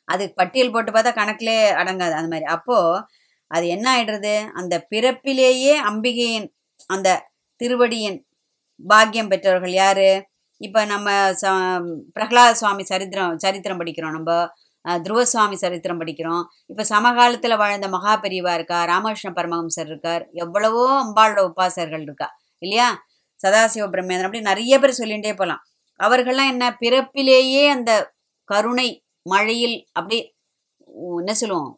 அது 0.07 0.23
பட்டியல் 0.39 0.73
போட்டு 0.73 0.91
பார்த்தா 0.91 1.11
கணக்கிலே 1.13 1.57
அடங்காது. 1.81 2.15
அந்த 2.19 2.29
மாதிரி. 2.33 2.47
அப்போது 2.55 3.03
அது 3.51 3.65
என்ன 3.67 3.87
ஆயிடுறது? 3.95 4.33
அந்த 4.53 4.75
பிறப்பிலேயே 4.91 5.73
அம்பிகையின் 5.89 6.47
அந்த 6.89 7.09
திருவடியின் 7.61 8.17
பாக்கியம் 8.79 9.31
பெற்றவர்கள் 9.33 9.75
யாரு? 9.83 10.09
இப்போ 10.65 10.81
நம்ம 10.93 11.07
ச 11.41 11.45
பிரகலாத 12.15 12.51
சுவாமி 12.61 12.83
சரித்திரம் 12.91 13.33
சரித்திரம் 13.45 13.81
படிக்கிறோம் 13.81 14.15
நம்ம. 14.17 14.31
துருவ 14.85 15.21
சுவாமி 15.31 15.57
சரித்திரம் 15.63 16.01
படிக்கிறோம். 16.01 16.43
இப்போ 16.71 16.83
சமகாலத்தில் 16.93 17.59
வாழ்ந்த 17.61 17.87
மகா 17.95 18.13
பெரியவா 18.25 18.51
இருக்கா? 18.57 18.79
ராமகிருஷ்ண 18.91 19.29
பரமஹம்சர் 19.39 19.89
இருக்கார். 19.91 20.23
எவ்வளவோ 20.43 20.83
அம்பாளோட 21.03 21.41
உபாசர்கள் 21.49 22.03
இருக்கா? 22.07 22.27
இல்லையா? 22.61 22.89
சதாசிவ 23.39 23.85
பிரம்மேந்திரன் 23.93 24.27
அப்படி 24.29 24.43
நிறைய 24.51 24.73
பேர் 24.81 24.99
சொல்லிகிட்டே 25.01 25.33
போகலாம் 25.39 25.63
அவர்கள்லாம் 25.99 26.51
என்ன 26.53 26.65
பிறப்பிலேயே 26.83 27.63
அந்த 27.75 27.91
கருணை 28.49 28.87
மழையில் 29.25 29.77
அப்படி 29.99 30.17
என்ன 31.21 31.33
சொல்லுவோம்? 31.41 31.71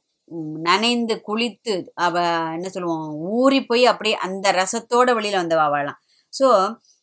நனைந்து 0.68 1.16
குளித்து 1.28 1.74
அவ 2.06 2.16
என்ன 2.58 2.68
சொல்லுவோம்? 2.76 3.06
ஊறி 3.40 3.60
போய் 3.70 3.84
அப்படியே 3.92 4.16
அந்த 4.28 4.48
ரசத்தோட 4.62 5.10
வெளியில் 5.18 5.42
வந்து 5.44 5.58
வாழலாம். 5.62 6.00
ஸோ 6.34 6.48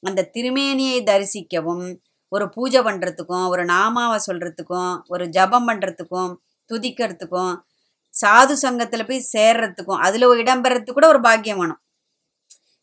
அந்த 0.09 0.31
திருமேனியை 0.37 0.99
தரிசிக்கவும் 1.11 1.85
ஒரு 2.33 2.47
பூஜை 2.49 2.81
பண்ணுறதுக்கும் 2.81 3.47
ஒரு 3.49 3.63
நாமாவை 3.65 4.19
சொல்கிறதுக்கும் 4.27 4.93
ஒரு 5.07 5.25
ஜபம் 5.37 5.69
பண்ணுறதுக்கும் 5.69 6.33
துதிக்கிறதுக்கும் 6.71 7.55
சாது 8.15 8.55
சங்கத்தில் 8.65 9.07
போய் 9.07 9.29
சேர்றதுக்கும் 9.35 10.03
அதில் 10.07 10.27
இடம்பெறத்துக்கு 10.43 10.99
கூட 10.99 11.09
ஒரு 11.09 11.21
பாக்கியம் 11.21 11.59
வேணும். 11.59 11.81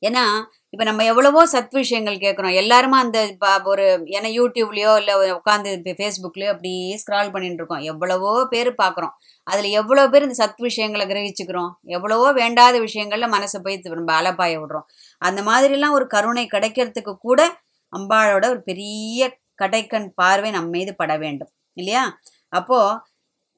ஏன்னா 0.02 0.26
இப்போ 0.74 0.84
நம்ம 0.84 1.04
எவ்வளவோ 1.04 1.46
சத் 1.46 1.68
விஷயங்கள் 1.70 2.18
கேட்குறோம் 2.18 2.54
எல்லாருமே 2.54 2.98
அந்த 2.98 3.30
ப- 3.40 3.62
ஒரு 3.64 4.04
ஏன்னா 4.06 4.30
யூடியூப்லேயோ 4.40 4.98
இல்லை 4.98 5.16
உட்காந்து 5.32 5.72
ஃபேஸ்புக்லேயோ 5.98 6.48
அப்படியே 6.48 6.96
ஸ்க்ரால் 6.96 7.32
பண்ணிட்டு 7.32 7.56
இருக்கோம் 7.56 7.78
எவ்வளவோ 7.78 8.46
பேர் 8.50 8.76
பார்க்குறோம் 8.84 9.14
அதில் 9.44 9.70
எவ்வளோ 9.72 10.10
பேர் 10.10 10.22
இந்த 10.22 10.46
சத் 10.46 10.62
விஷயங்களை 10.62 11.06
கிரகிச்சுக்கிறோம். 11.08 11.72
எவ்வளவோ 11.84 12.32
வேண்டாத 12.32 12.80
விஷயங்களில் 12.80 13.32
மனசை 13.32 13.60
போய் 13.64 13.80
நம்ம 13.84 14.22
அலப்பாய 14.22 14.60
விடுறோம். 14.62 14.88
அந்த 15.18 15.42
மாதிரிலாம் 15.42 15.92
ஒரு 15.92 16.08
கருணை 16.08 16.48
கிடைக்கிறதுக்கு 16.52 17.14
கூட 17.16 17.60
அம்பாளோட 17.98 18.50
ஒரு 18.50 18.62
பெரிய 18.64 19.38
கடைக்கண் 19.62 20.08
பார்வை 20.16 20.52
நம்ம 20.52 20.70
மீது 20.70 20.96
பட 20.96 21.18
வேண்டும். 21.18 21.52
இல்லையா? 21.74 22.20
அப்போது 22.50 23.00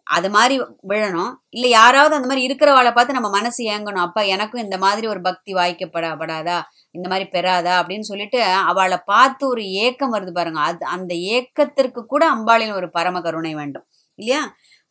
அது 0.08 0.30
மாதிரி 0.30 0.56
விழணும். 0.88 1.34
இல்லை 1.50 1.70
யாராவது 1.70 2.16
அந்த 2.16 2.28
மாதிரி 2.28 2.44
இருக்கிறவாளை 2.48 2.92
பார்த்து 2.94 3.14
நம்ம 3.14 3.30
மனசு 3.30 3.62
ஏங்கணும். 3.66 4.04
அப்பா 4.08 4.22
எனக்கும் 4.22 4.64
இந்த 4.64 4.78
மாதிரி 4.78 5.08
ஒரு 5.08 5.22
பக்தி 5.22 5.54
வாய்க்கப்படப்படாதா 5.54 6.58
இந்த 6.92 7.08
மாதிரி 7.10 7.26
பெறாதா? 7.30 7.74
அப்படின்னு 7.80 8.10
சொல்லிட்டு 8.12 8.44
அவளை 8.44 8.98
பார்த்து 9.06 9.48
ஒரு 9.48 9.64
ஏக்கம் 9.86 10.14
வருது 10.14 10.32
பாருங்க. 10.32 10.60
அது 10.60 10.86
அந்த 10.86 11.14
ஏக்கத்திற்கு 11.36 12.02
கூட 12.06 12.24
அம்பாளின் 12.36 12.74
ஒரு 12.74 12.90
பரம 12.92 13.22
கருணை 13.22 13.54
வேண்டும். 13.56 13.86
இல்லையா? 14.20 14.42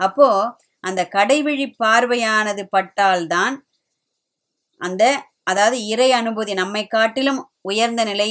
அப்போ 0.01 0.29
அந்த 0.85 1.09
கடைவிழி 1.15 1.67
பார்வையானது 1.77 2.69
பட்டால்தான் 2.77 3.57
அந்த 4.81 5.05
அதாவது 5.45 5.77
இறை 5.87 6.09
அனுபூதி 6.13 6.53
நம்மை 6.55 6.83
காட்டிலும் 6.87 7.41
உயர்ந்த 7.61 8.05
நிலை 8.05 8.29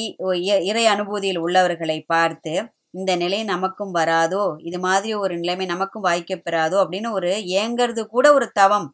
இறை 0.66 0.84
அனுபூதியில் 0.88 1.38
உள்ளவர்களை 1.38 1.98
பார்த்து 2.14 2.54
இந்த 2.94 3.12
நிலை 3.16 3.40
நமக்கும் 3.44 3.94
வராதோ? 3.96 4.44
இது 4.62 4.80
மாதிரி 4.80 5.12
ஒரு 5.16 5.34
நிலைமை 5.38 5.66
நமக்கும் 5.66 6.06
வாய்க்க 6.08 6.36
பெறாதோ 6.48 6.78
அப்படின்னு 6.84 7.10
ஒரு 7.12 7.30
ஏங்கிறது 7.62 8.02
கூட 8.08 8.26
ஒரு 8.34 8.48
தவம் 8.54 8.88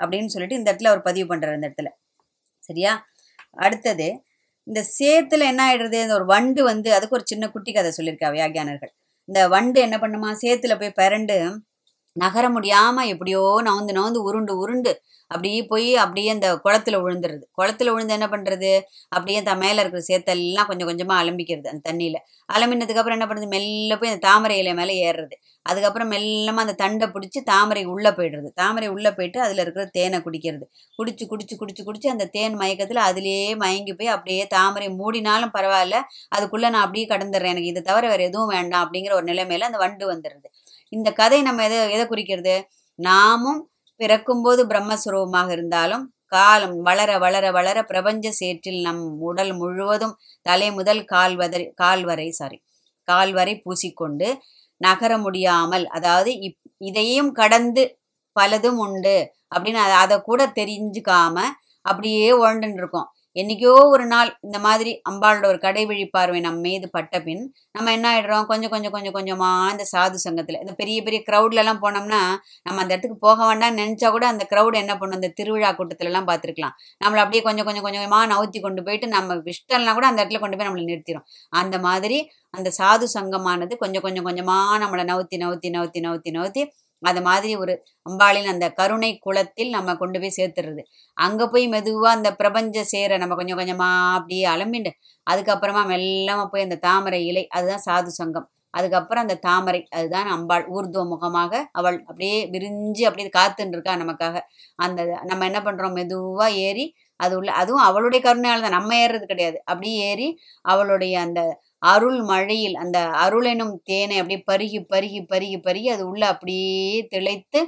அப்படின்னு 0.00 0.32
சொல்லிட்டு 0.34 0.58
இந்த 0.58 0.68
இடத்துல 0.72 0.90
அவர் 0.92 1.06
பதிவு 1.08 1.26
பண்ணுறாரு 1.34 1.58
இந்த 1.58 1.68
இடத்துல. 1.70 1.90
சரியா? 2.62 2.92
அடுத்தது 3.58 4.08
இந்த 4.66 4.80
சேத்துல 4.98 5.46
என்ன 5.52 5.62
ஆயிடுறது? 5.68 5.98
இந்த 6.04 6.14
ஒரு 6.14 6.26
வண்டு 6.26 6.62
வந்து 6.64 6.88
அதுக்கு 6.94 7.16
ஒரு 7.16 7.26
சின்ன 7.26 7.44
குட்டி 7.50 7.72
கதை 7.72 7.90
சொல்லியிருக்கா 7.98 8.30
வியாகியானர்கள் 8.36 8.92
இந்த 9.28 9.40
வண்டு 9.48 9.78
என்ன 9.80 9.96
பண்ணுமா? 10.04 10.30
சேத்துல 10.42 10.74
போய் 10.80 10.98
பிறண்டு 11.02 11.36
நகர 12.16 12.44
முடியாம 12.50 13.04
எப்படியோ 13.12 13.42
நவுந்து 13.66 13.92
நவுந்து 13.98 14.20
உருண்டு 14.28 14.52
உருண்டு 14.58 14.92
அப்படியே 15.30 15.60
போய் 15.66 15.88
அப்படியே 15.96 16.28
அந்த 16.30 16.48
குளத்துல 16.64 16.96
விழுந்துருது 17.04 17.44
குளத்துல 17.58 17.92
விழுந்து 17.94 18.14
என்ன 18.16 18.26
பண்றது? 18.26 18.70
அப்படியே 19.08 19.40
த 19.42 19.54
மேல 19.54 19.82
இருக்கிற 19.82 20.02
சேத்தெல்லாம் 20.08 20.68
கொஞ்சம் 20.70 20.88
கொஞ்சமா 20.90 21.14
அலம்பிக்கிறது 21.22 21.68
அந்த 21.72 21.82
தண்ணியில 21.88 22.18
அலம்பினதுக்கு 22.48 23.00
அப்புறம் 23.02 23.18
என்ன 23.18 23.26
பண்ணுறது? 23.28 23.48
மெல்ல 23.54 23.98
போய் 23.98 24.10
அந்த 24.10 24.22
தாமரை 24.28 24.56
இலை 24.58 24.74
மேலே 24.74 24.94
ஏறுறது 25.06 25.36
அதுக்கப்புறம் 25.66 26.10
மெல்லமா 26.12 26.62
அந்த 26.64 26.74
தண்டை 26.74 27.06
பிடிச்சி 27.08 27.40
தாமரை 27.44 27.82
உள்ள 27.84 28.06
போயிடுறது. 28.10 28.48
தாமரை 28.54 28.88
உள்ள 28.88 29.08
போயிட்டு 29.14 29.38
அதுல 29.40 29.62
இருக்கிற 29.62 29.84
தேனை 29.96 30.18
குடிக்கிறது. 30.20 30.66
குடிச்சு 30.98 31.24
குடிச்சு 31.32 31.54
குடிச்சு 31.62 31.82
குடிச்சு 31.88 32.08
அந்த 32.08 32.28
தேன் 32.36 32.56
மயக்கத்துல 32.58 33.02
அதுலயே 33.08 33.56
மயங்கி 33.56 33.94
போய் 33.94 34.14
அப்படியே 34.16 34.46
தாமரை 34.46 34.88
மூடினாலும் 35.00 35.54
பரவாயில்ல. 35.58 35.96
அதுக்குள்ள 36.36 36.68
நான் 36.74 36.84
அப்படியே 36.86 37.06
கடந்துடுறேன் 37.06 37.52
எனக்கு 37.54 37.72
இதை 37.74 37.82
தவிர 37.82 38.04
வேற 38.08 38.22
எதுவும் 38.22 38.52
வேண்டாம் 38.56 38.84
அப்படிங்கிற 38.84 39.14
ஒரு 39.14 39.26
நிலைமையில 39.32 39.68
அந்த 39.70 39.80
வண்டு 39.84 40.06
வந்துடுது 40.12 40.48
இந்த 40.92 41.08
கதை 41.12 41.38
நம்ம 41.42 41.64
எதை 41.64 41.78
எதை 41.92 42.04
குறிக்கிறது? 42.06 42.54
நாமும் 42.98 43.60
பிறக்கும்போது 44.00 44.62
பிரம்மஸ்வரூபமாக 44.66 45.50
இருந்தாலும் 45.50 46.04
காலம் 46.26 46.76
வளர 46.82 47.10
வளர 47.18 47.44
வளர 47.50 47.78
பிரபஞ்ச 47.82 48.30
சேற்றில் 48.30 48.80
நம் 48.82 49.02
உடல் 49.20 49.52
முழுவதும் 49.54 50.14
தலை 50.46 50.68
முதல் 50.70 51.02
கால் 51.04 51.36
வரை 51.36 51.60
கால் 51.74 52.02
வரை 52.04 52.28
சாரி 52.30 52.58
கால் 53.08 53.32
வரை 53.32 53.54
பூசிக்கொண்டு 53.64 54.28
நகர 54.80 55.12
முடியாமல் 55.18 55.84
அதாவது 55.88 56.30
இப் 56.38 56.60
இதையும் 56.80 57.30
கடந்து 57.32 57.84
பலதும் 58.36 58.80
உண்டு 58.86 59.16
அப்படின்னு 59.54 59.82
அதை 60.02 60.16
கூட 60.20 60.40
தெரிஞ்சுக்காம 60.58 61.36
அப்படியே 61.84 62.28
உழண்டுன்னு 62.40 62.80
இருக்கோம். 62.80 63.08
என்னைக்கோ 63.36 63.72
ஒரு 63.94 64.04
நாள் 64.12 64.28
இந்த 64.46 64.58
மாதிரி 64.66 64.90
அம்பாளோட 65.08 65.46
ஒரு 65.52 65.58
கடைவிழி 65.64 66.04
பார்வை 66.14 66.38
நம்ம 66.44 66.62
மீது 66.66 66.86
பட்ட 66.94 67.16
பின் 67.26 67.42
நம்ம 67.76 67.92
என்ன 67.96 68.06
ஆயிடுறோம்? 68.12 68.44
கொஞ்சம் 68.50 68.72
கொஞ்சம் 68.74 68.94
கொஞ்சம் 68.96 69.16
கொஞ்சமாக 69.16 69.72
இந்த 69.74 69.84
சாது 69.92 70.18
சங்கத்தில் 70.24 70.58
இந்த 70.62 70.74
பெரிய 70.80 70.98
பெரிய 71.06 71.20
க்ரௌட்லலாம் 71.28 71.82
போனோம்னா 71.84 72.20
நம்ம 72.66 72.80
அந்த 72.82 72.90
இடத்துக்கு 72.94 73.18
போக 73.26 73.38
வேண்டாம்னு 73.48 73.80
நினச்சா 73.82 74.10
கூட 74.16 74.26
அந்த 74.32 74.46
க்ரௌட் 74.52 74.80
என்ன 74.82 74.94
பண்ணும்? 75.00 75.18
இந்த 75.20 75.30
திருவிழா 75.40 75.72
கூட்டத்திலலாம் 75.80 76.28
பார்த்துருக்கலாம். 76.30 76.74
நம்மளை 77.04 77.22
அப்படியே 77.24 77.42
கொஞ்சம் 77.48 77.68
கொஞ்சம் 77.68 77.86
கொஞ்சமாக 77.88 78.30
நவுத்தி 78.34 78.60
கொண்டு 78.66 78.84
போயிட்டு 78.88 79.08
நம்ம 79.16 79.38
இஷ்டம்லாம் 79.54 79.98
கூட 80.00 80.08
அந்த 80.10 80.20
இடத்துல 80.22 80.42
கொண்டு 80.44 80.58
போய் 80.58 80.68
நம்மளை 80.68 80.86
நிறுத்திடும் 80.92 81.26
அந்த 81.62 81.76
மாதிரி 81.86 82.18
அந்த 82.54 82.68
சாது 82.78 83.06
சங்கமானது 83.16 83.74
கொஞ்சம் 83.82 84.04
கொஞ்சம் 84.04 84.26
கொஞ்சமாக 84.28 84.80
நம்மளை 84.82 85.04
நவுத்தி 85.12 85.36
நவுத்தி 85.44 85.68
நவுத்தி 85.76 86.00
நவுத்தி 86.06 86.30
நவுத்தி 86.36 86.62
அது 87.02 87.20
மாதிரி 87.22 87.52
ஒரு 87.56 87.72
அம்பாளின் 88.06 88.50
அந்த 88.52 88.66
கருணை 88.72 89.10
குளத்தில் 89.18 89.74
நம்ம 89.76 89.94
கொண்டு 89.96 90.18
போய் 90.20 90.36
சேர்த்துடுறது 90.38 90.82
அங்க 91.16 91.42
போய் 91.48 91.66
மெதுவா 91.68 92.10
அந்த 92.16 92.30
பிரபஞ்ச 92.34 92.84
சேர 92.92 93.18
நம்ம 93.18 93.36
கொஞ்சம் 93.36 93.60
கொஞ்சமா 93.60 93.88
அப்படியே 94.18 94.44
அலம்பிண்டு 94.54 94.92
அதுக்கப்புறமா 95.26 95.82
மெல்லமா 95.92 96.44
போய் 96.52 96.66
அந்த 96.66 96.78
தாமரை 96.86 97.20
இலை 97.30 97.44
அதுதான் 97.50 97.84
சாது 97.86 98.12
சங்கம். 98.20 98.46
அதுக்கப்புறம் 98.74 99.24
அந்த 99.24 99.36
தாமரை 99.46 99.80
அதுதான் 99.98 100.28
அம்பாள் 100.34 100.64
ஊர்துவ 100.74 101.02
முகமாக 101.12 101.52
அவள் 101.72 101.98
அப்படியே 102.08 102.38
விரிஞ்சு 102.54 103.02
அப்படியே 103.08 103.28
காத்துன்னு 103.38 103.74
இருக்கா 103.76 103.92
நமக்காக. 104.02 104.36
அந்த 104.78 105.00
நம்ம 105.30 105.44
என்ன 105.50 105.60
பண்றோம்? 105.66 105.96
மெதுவா 105.98 106.48
ஏறி 106.66 106.86
அது 107.20 107.34
உள்ள 107.38 107.50
அதுவும் 107.60 107.86
அவளுடைய 107.88 108.20
கருணையால் 108.24 108.64
தான் 108.64 108.76
நம்ம 108.78 108.96
ஏறுறது 109.02 109.26
கிடையாது. 109.26 109.58
அப்படியே 109.64 109.94
ஏறி 110.10 110.28
அவளுடைய 110.64 111.14
அந்த 111.26 111.40
அருள் 111.82 112.20
மழையில் 112.22 112.74
அந்த 112.74 112.98
அருள் 113.24 113.44
எனும் 113.44 113.80
தேனை 113.84 114.16
அப்படியே 114.18 114.42
பருகி 114.52 114.80
பருகி 114.94 115.20
பருகி 115.32 115.58
பருகி 115.60 115.88
அது 115.88 116.08
உள்ள 116.08 116.26
அப்படியே 116.26 117.06
திளைத்து 117.10 117.60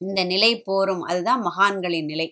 இந்த 0.00 0.24
நிலை 0.24 0.62
போரும். 0.62 1.02
அதுதான் 1.02 1.42
மகான்களின் 1.42 2.04
நிலை. 2.04 2.28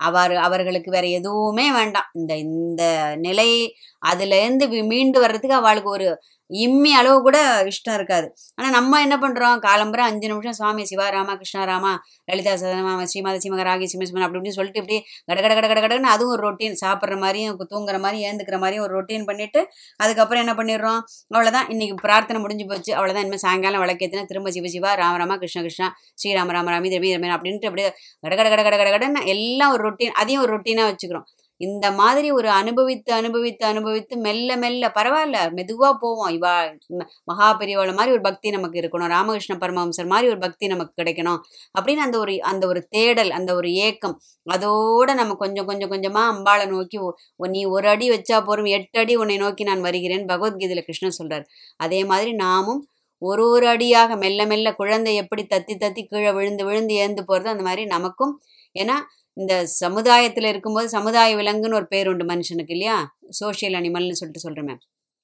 அவர் 0.00 0.34
அவர்களுக்கு 0.36 0.90
வேற 0.90 1.06
எதுவுமே 1.08 1.72
வேண்டாம். 1.72 2.08
இந்த 2.14 2.36
இந்த 2.36 2.82
நிலை 3.18 3.50
அதுலேருந்து 4.10 4.66
மீண்டு 4.92 5.18
வர்றதுக்கு 5.24 5.58
அவளுக்கு 5.60 5.90
ஒரு 5.90 6.08
இம்மி 6.50 6.90
அளவு 7.00 7.18
கூட 7.26 7.38
இஷ்டம் 7.70 7.94
இருக்காது. 7.98 8.26
ஆனால் 8.56 8.74
நம்ம 8.76 8.98
என்ன 9.04 9.16
பண்ணுறோம் 9.22 9.58
காலம்பரம் 9.66 10.08
அஞ்சு 10.10 10.26
நிமிஷம் 10.32 10.56
சுவாமி 10.58 10.82
சிவா 10.90 11.06
ராமா 11.08 11.34
கிருஷ்ணா 11.40 11.62
ராமா 11.70 11.92
லலிதா 12.30 12.52
சதனமா 12.62 13.04
ஸ்ரீமாத 13.12 13.38
சீமக 13.44 13.62
ராகி 13.68 13.86
சிம்மன் 13.92 14.24
அப்படி 14.26 14.38
இப்படின்னு 14.40 14.58
சொல்லிட்டு 14.58 14.80
இப்படி 14.82 14.98
கட 15.28 15.38
கட 15.40 15.54
கட 15.54 15.66
கட 15.68 15.80
கடன்னு 15.84 16.10
அதுவும் 16.14 16.32
ஒரு 16.34 16.42
ரொட்டீன் 16.46 16.76
சாப்பிட்ற 16.82 17.16
மாதிரியும் 17.24 17.58
தூங்குற 17.72 17.98
மாதிரியும் 18.04 18.28
ஏந்துக்கிற 18.30 18.58
மாதிரியும் 18.64 18.84
ஒரு 18.86 18.94
ரொட்டீன் 18.98 19.26
பண்ணிவிட்டு 19.30 19.60
அதுக்கப்புறம் 20.00 20.42
என்ன 20.44 20.54
பண்ணிடுறோம்? 20.60 21.00
அவ்வளோதான் 21.34 21.68
இன்னைக்கு 21.74 21.96
பிரார்த்தனை 22.06 22.40
முடிஞ்சு 22.44 22.66
போச்சு. 22.72 22.92
அவ்வளோதான் 22.98 23.24
இனிமேல் 23.26 23.44
சாயங்காலம் 23.46 23.84
விளக்கேத்தினா 23.84 24.24
திரும்ப 24.32 24.50
சிவ 24.56 24.68
சிவா 24.76 24.92
ராம 25.02 25.20
ராமா 25.22 25.36
கிருஷ்ண 25.44 25.62
கிருஷ்ணா 25.66 25.88
ஸ்ரீராம 26.22 26.54
ராம 26.58 26.70
ராமி 26.74 26.90
ரமி 26.96 27.14
ரமேன் 27.16 27.36
அப்படின்ட்டு 27.38 27.70
அப்படியே 27.70 27.88
கட 28.24 28.34
கட 28.34 28.48
கட 28.48 28.62
கட 28.62 28.76
கட 28.76 28.90
கடன்னு 28.96 29.22
எல்லாம் 29.34 29.74
ஒரு 29.76 29.84
ரொட்டீன் 29.88 30.16
அதையும் 30.22 30.44
ஒரு 30.46 30.52
ரொட்டீனாக 30.56 30.90
வச்சுக்கிறோம். 30.92 31.26
இந்த 31.62 31.90
மாதிரி 31.92 32.28
ஒரு 32.30 32.48
அனுபவித்து 32.50 33.10
அனுபவித்து 33.12 33.64
அனுபவித்து 33.66 34.16
மெல்ல 34.16 34.56
மெல்ல 34.56 34.92
பரவாயில்ல 34.94 35.36
மெதுவா 35.56 35.88
போவோம். 36.00 36.30
இவா 36.30 36.52
ம- 36.98 37.06
மகா 37.24 37.48
பெரியவள 37.58 37.90
மாதிரி 37.92 38.12
ஒரு 38.12 38.20
பக்தி 38.20 38.50
நமக்கு 38.50 38.80
இருக்கணும். 38.80 39.08
ராமகிருஷ்ண 39.08 39.54
பரமஹம்சர் 39.60 40.06
மாதிரி 40.06 40.28
ஒரு 40.28 40.38
பக்தி 40.38 40.66
நமக்கு 40.66 41.02
கிடைக்கணும். 41.02 41.40
அப்படின்னு 41.78 42.02
அந்த 42.06 42.18
ஒரு 42.18 42.42
அந்த 42.42 42.66
ஒரு 42.66 42.80
தேடல் 42.88 43.30
அந்த 43.30 43.54
ஒரு 43.54 43.72
ஏக்கம் 43.86 44.16
அதோட 44.50 45.14
நம்ம 45.14 45.34
கொஞ்சம் 45.34 45.66
கொஞ்சம் 45.66 45.90
கொஞ்சமா 45.90 46.22
அம்பாளை 46.32 46.68
நோக்கி 46.68 46.98
ஒ- 46.98 47.14
நீ 47.36 47.64
ஒரு 47.64 47.88
அடி 47.88 48.10
வச்சா 48.10 48.44
போறும் 48.44 48.70
எட்டு 48.76 48.98
அடி 49.00 49.14
உன்னை 49.16 49.36
நோக்கி 49.36 49.64
நான் 49.64 49.80
வருகிறேன். 49.80 50.26
பகவத்கீதையில 50.26 50.80
கிருஷ்ணன் 50.80 51.18
சொல்கிறார் 51.18 51.46
அதே 51.76 52.04
மாதிரி 52.04 52.32
நாமும் 52.34 52.82
ஒரு 53.22 53.48
ஒரு 53.48 53.66
அடியாக 53.68 54.16
மெல்ல 54.16 54.46
மெல்ல 54.46 54.68
குழந்தை 54.74 55.12
எப்படி 55.14 55.42
தத்தி 55.50 55.74
தத்தி 55.80 56.02
கீழே 56.04 56.30
விழுந்து 56.32 56.64
விழுந்து 56.64 56.94
ஏந்து 56.94 57.22
போறது 57.28 57.50
அந்த 57.54 57.62
மாதிரி 57.62 57.84
நமக்கும் 57.84 58.32
ஏன்னா 58.78 58.96
இந்த 59.36 59.52
சமுதாயத்தில் 59.82 60.50
இருக்கும்போது 60.52 60.88
சமுதாய 60.88 61.36
விலங்குன்னு 61.36 61.78
ஒரு 61.80 61.86
பேர் 61.86 62.10
உண்டு 62.12 62.24
மனுஷனுக்கு 62.24 62.74
இல்லையா? 62.76 62.96
சோஷியல் 63.40 63.78
அனிமல்னு 63.80 64.18
சொல்லிட்டு 64.20 64.46
சொல்கிறேன் 64.46 64.80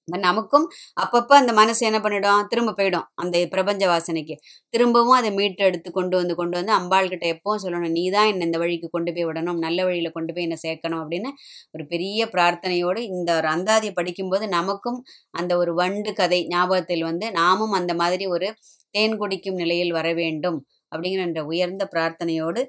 நமக்கும் 0.08 0.66
அப்பப்போ 1.02 1.34
அந்த 1.38 1.52
மனசு 1.52 1.80
என்ன 1.88 1.98
பண்ணிடும்? 2.00 2.44
திரும்ப 2.50 2.74
போயிடும் 2.78 3.06
அந்த 3.14 3.42
பிரபஞ்ச 3.54 3.82
வாசனைக்கு. 3.90 4.34
திரும்பவும் 4.74 5.16
அதை 5.18 5.30
மீட்டு 5.30 5.64
எடுத்து 5.64 5.90
கொண்டு 5.90 6.14
வந்து 6.16 6.34
கொண்டு 6.34 6.56
வந்து 6.58 6.72
அம்பாள் 6.72 7.10
கிட்ட 7.12 7.26
எப்பவும் 7.34 7.62
சொல்லணும் 7.64 7.94
நீ 7.96 8.04
தான் 8.10 8.28
என்னை 8.30 8.46
இந்த 8.46 8.58
வழிக்கு 8.58 8.88
கொண்டு 8.88 9.12
போய் 9.12 9.26
விடணும் 9.30 9.60
நல்ல 9.66 9.84
வழியில் 9.84 10.14
கொண்டு 10.16 10.32
போய் 10.34 10.46
என்னை 10.46 10.58
சேர்க்கணும் 10.64 11.00
அப்படின்னு 11.02 11.32
ஒரு 11.74 11.86
பெரிய 11.86 12.28
பிரார்த்தனையோடு 12.34 13.02
இந்த 13.10 13.30
ஒரு 13.36 13.48
அந்தாதியை 13.48 13.94
படிக்கும்போது 13.94 14.48
நமக்கும் 14.48 14.98
அந்த 15.34 15.52
ஒரு 15.56 15.74
வண்டு 15.74 16.12
கதை 16.12 16.40
ஞாபகத்தில் 16.48 17.06
வந்து 17.10 17.28
நாமும் 17.32 17.76
அந்த 17.80 17.94
மாதிரி 17.94 18.26
ஒரு 18.28 18.50
தேன் 18.94 19.18
குடிக்கும் 19.18 19.60
நிலையில் 19.62 19.92
வர 19.92 20.08
வேண்டும் 20.14 20.58
அப்படிங்கிற 20.92 21.42
உயர்ந்த 21.44 21.84
பிரார்த்தனையோடு 21.92 22.60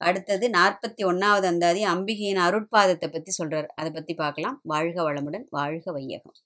அடுத்தது 0.00 0.46
நாற்பத்தி 0.50 1.02
ஒன்றாவது 1.04 1.46
அந்தாதி 1.46 1.82
அம்பிகையின் 1.86 2.42
அருட்பாதத்தை 2.46 3.08
பற்றி 3.08 3.30
சொல்கிறார் 3.30 3.68
அதை 3.76 3.90
பற்றி 3.92 4.14
பார்க்கலாம். 4.14 4.58
வாழ்க 4.64 4.98
வளமுடன் 5.02 5.46
வாழ்க 5.50 5.92
வையகம். 5.92 6.36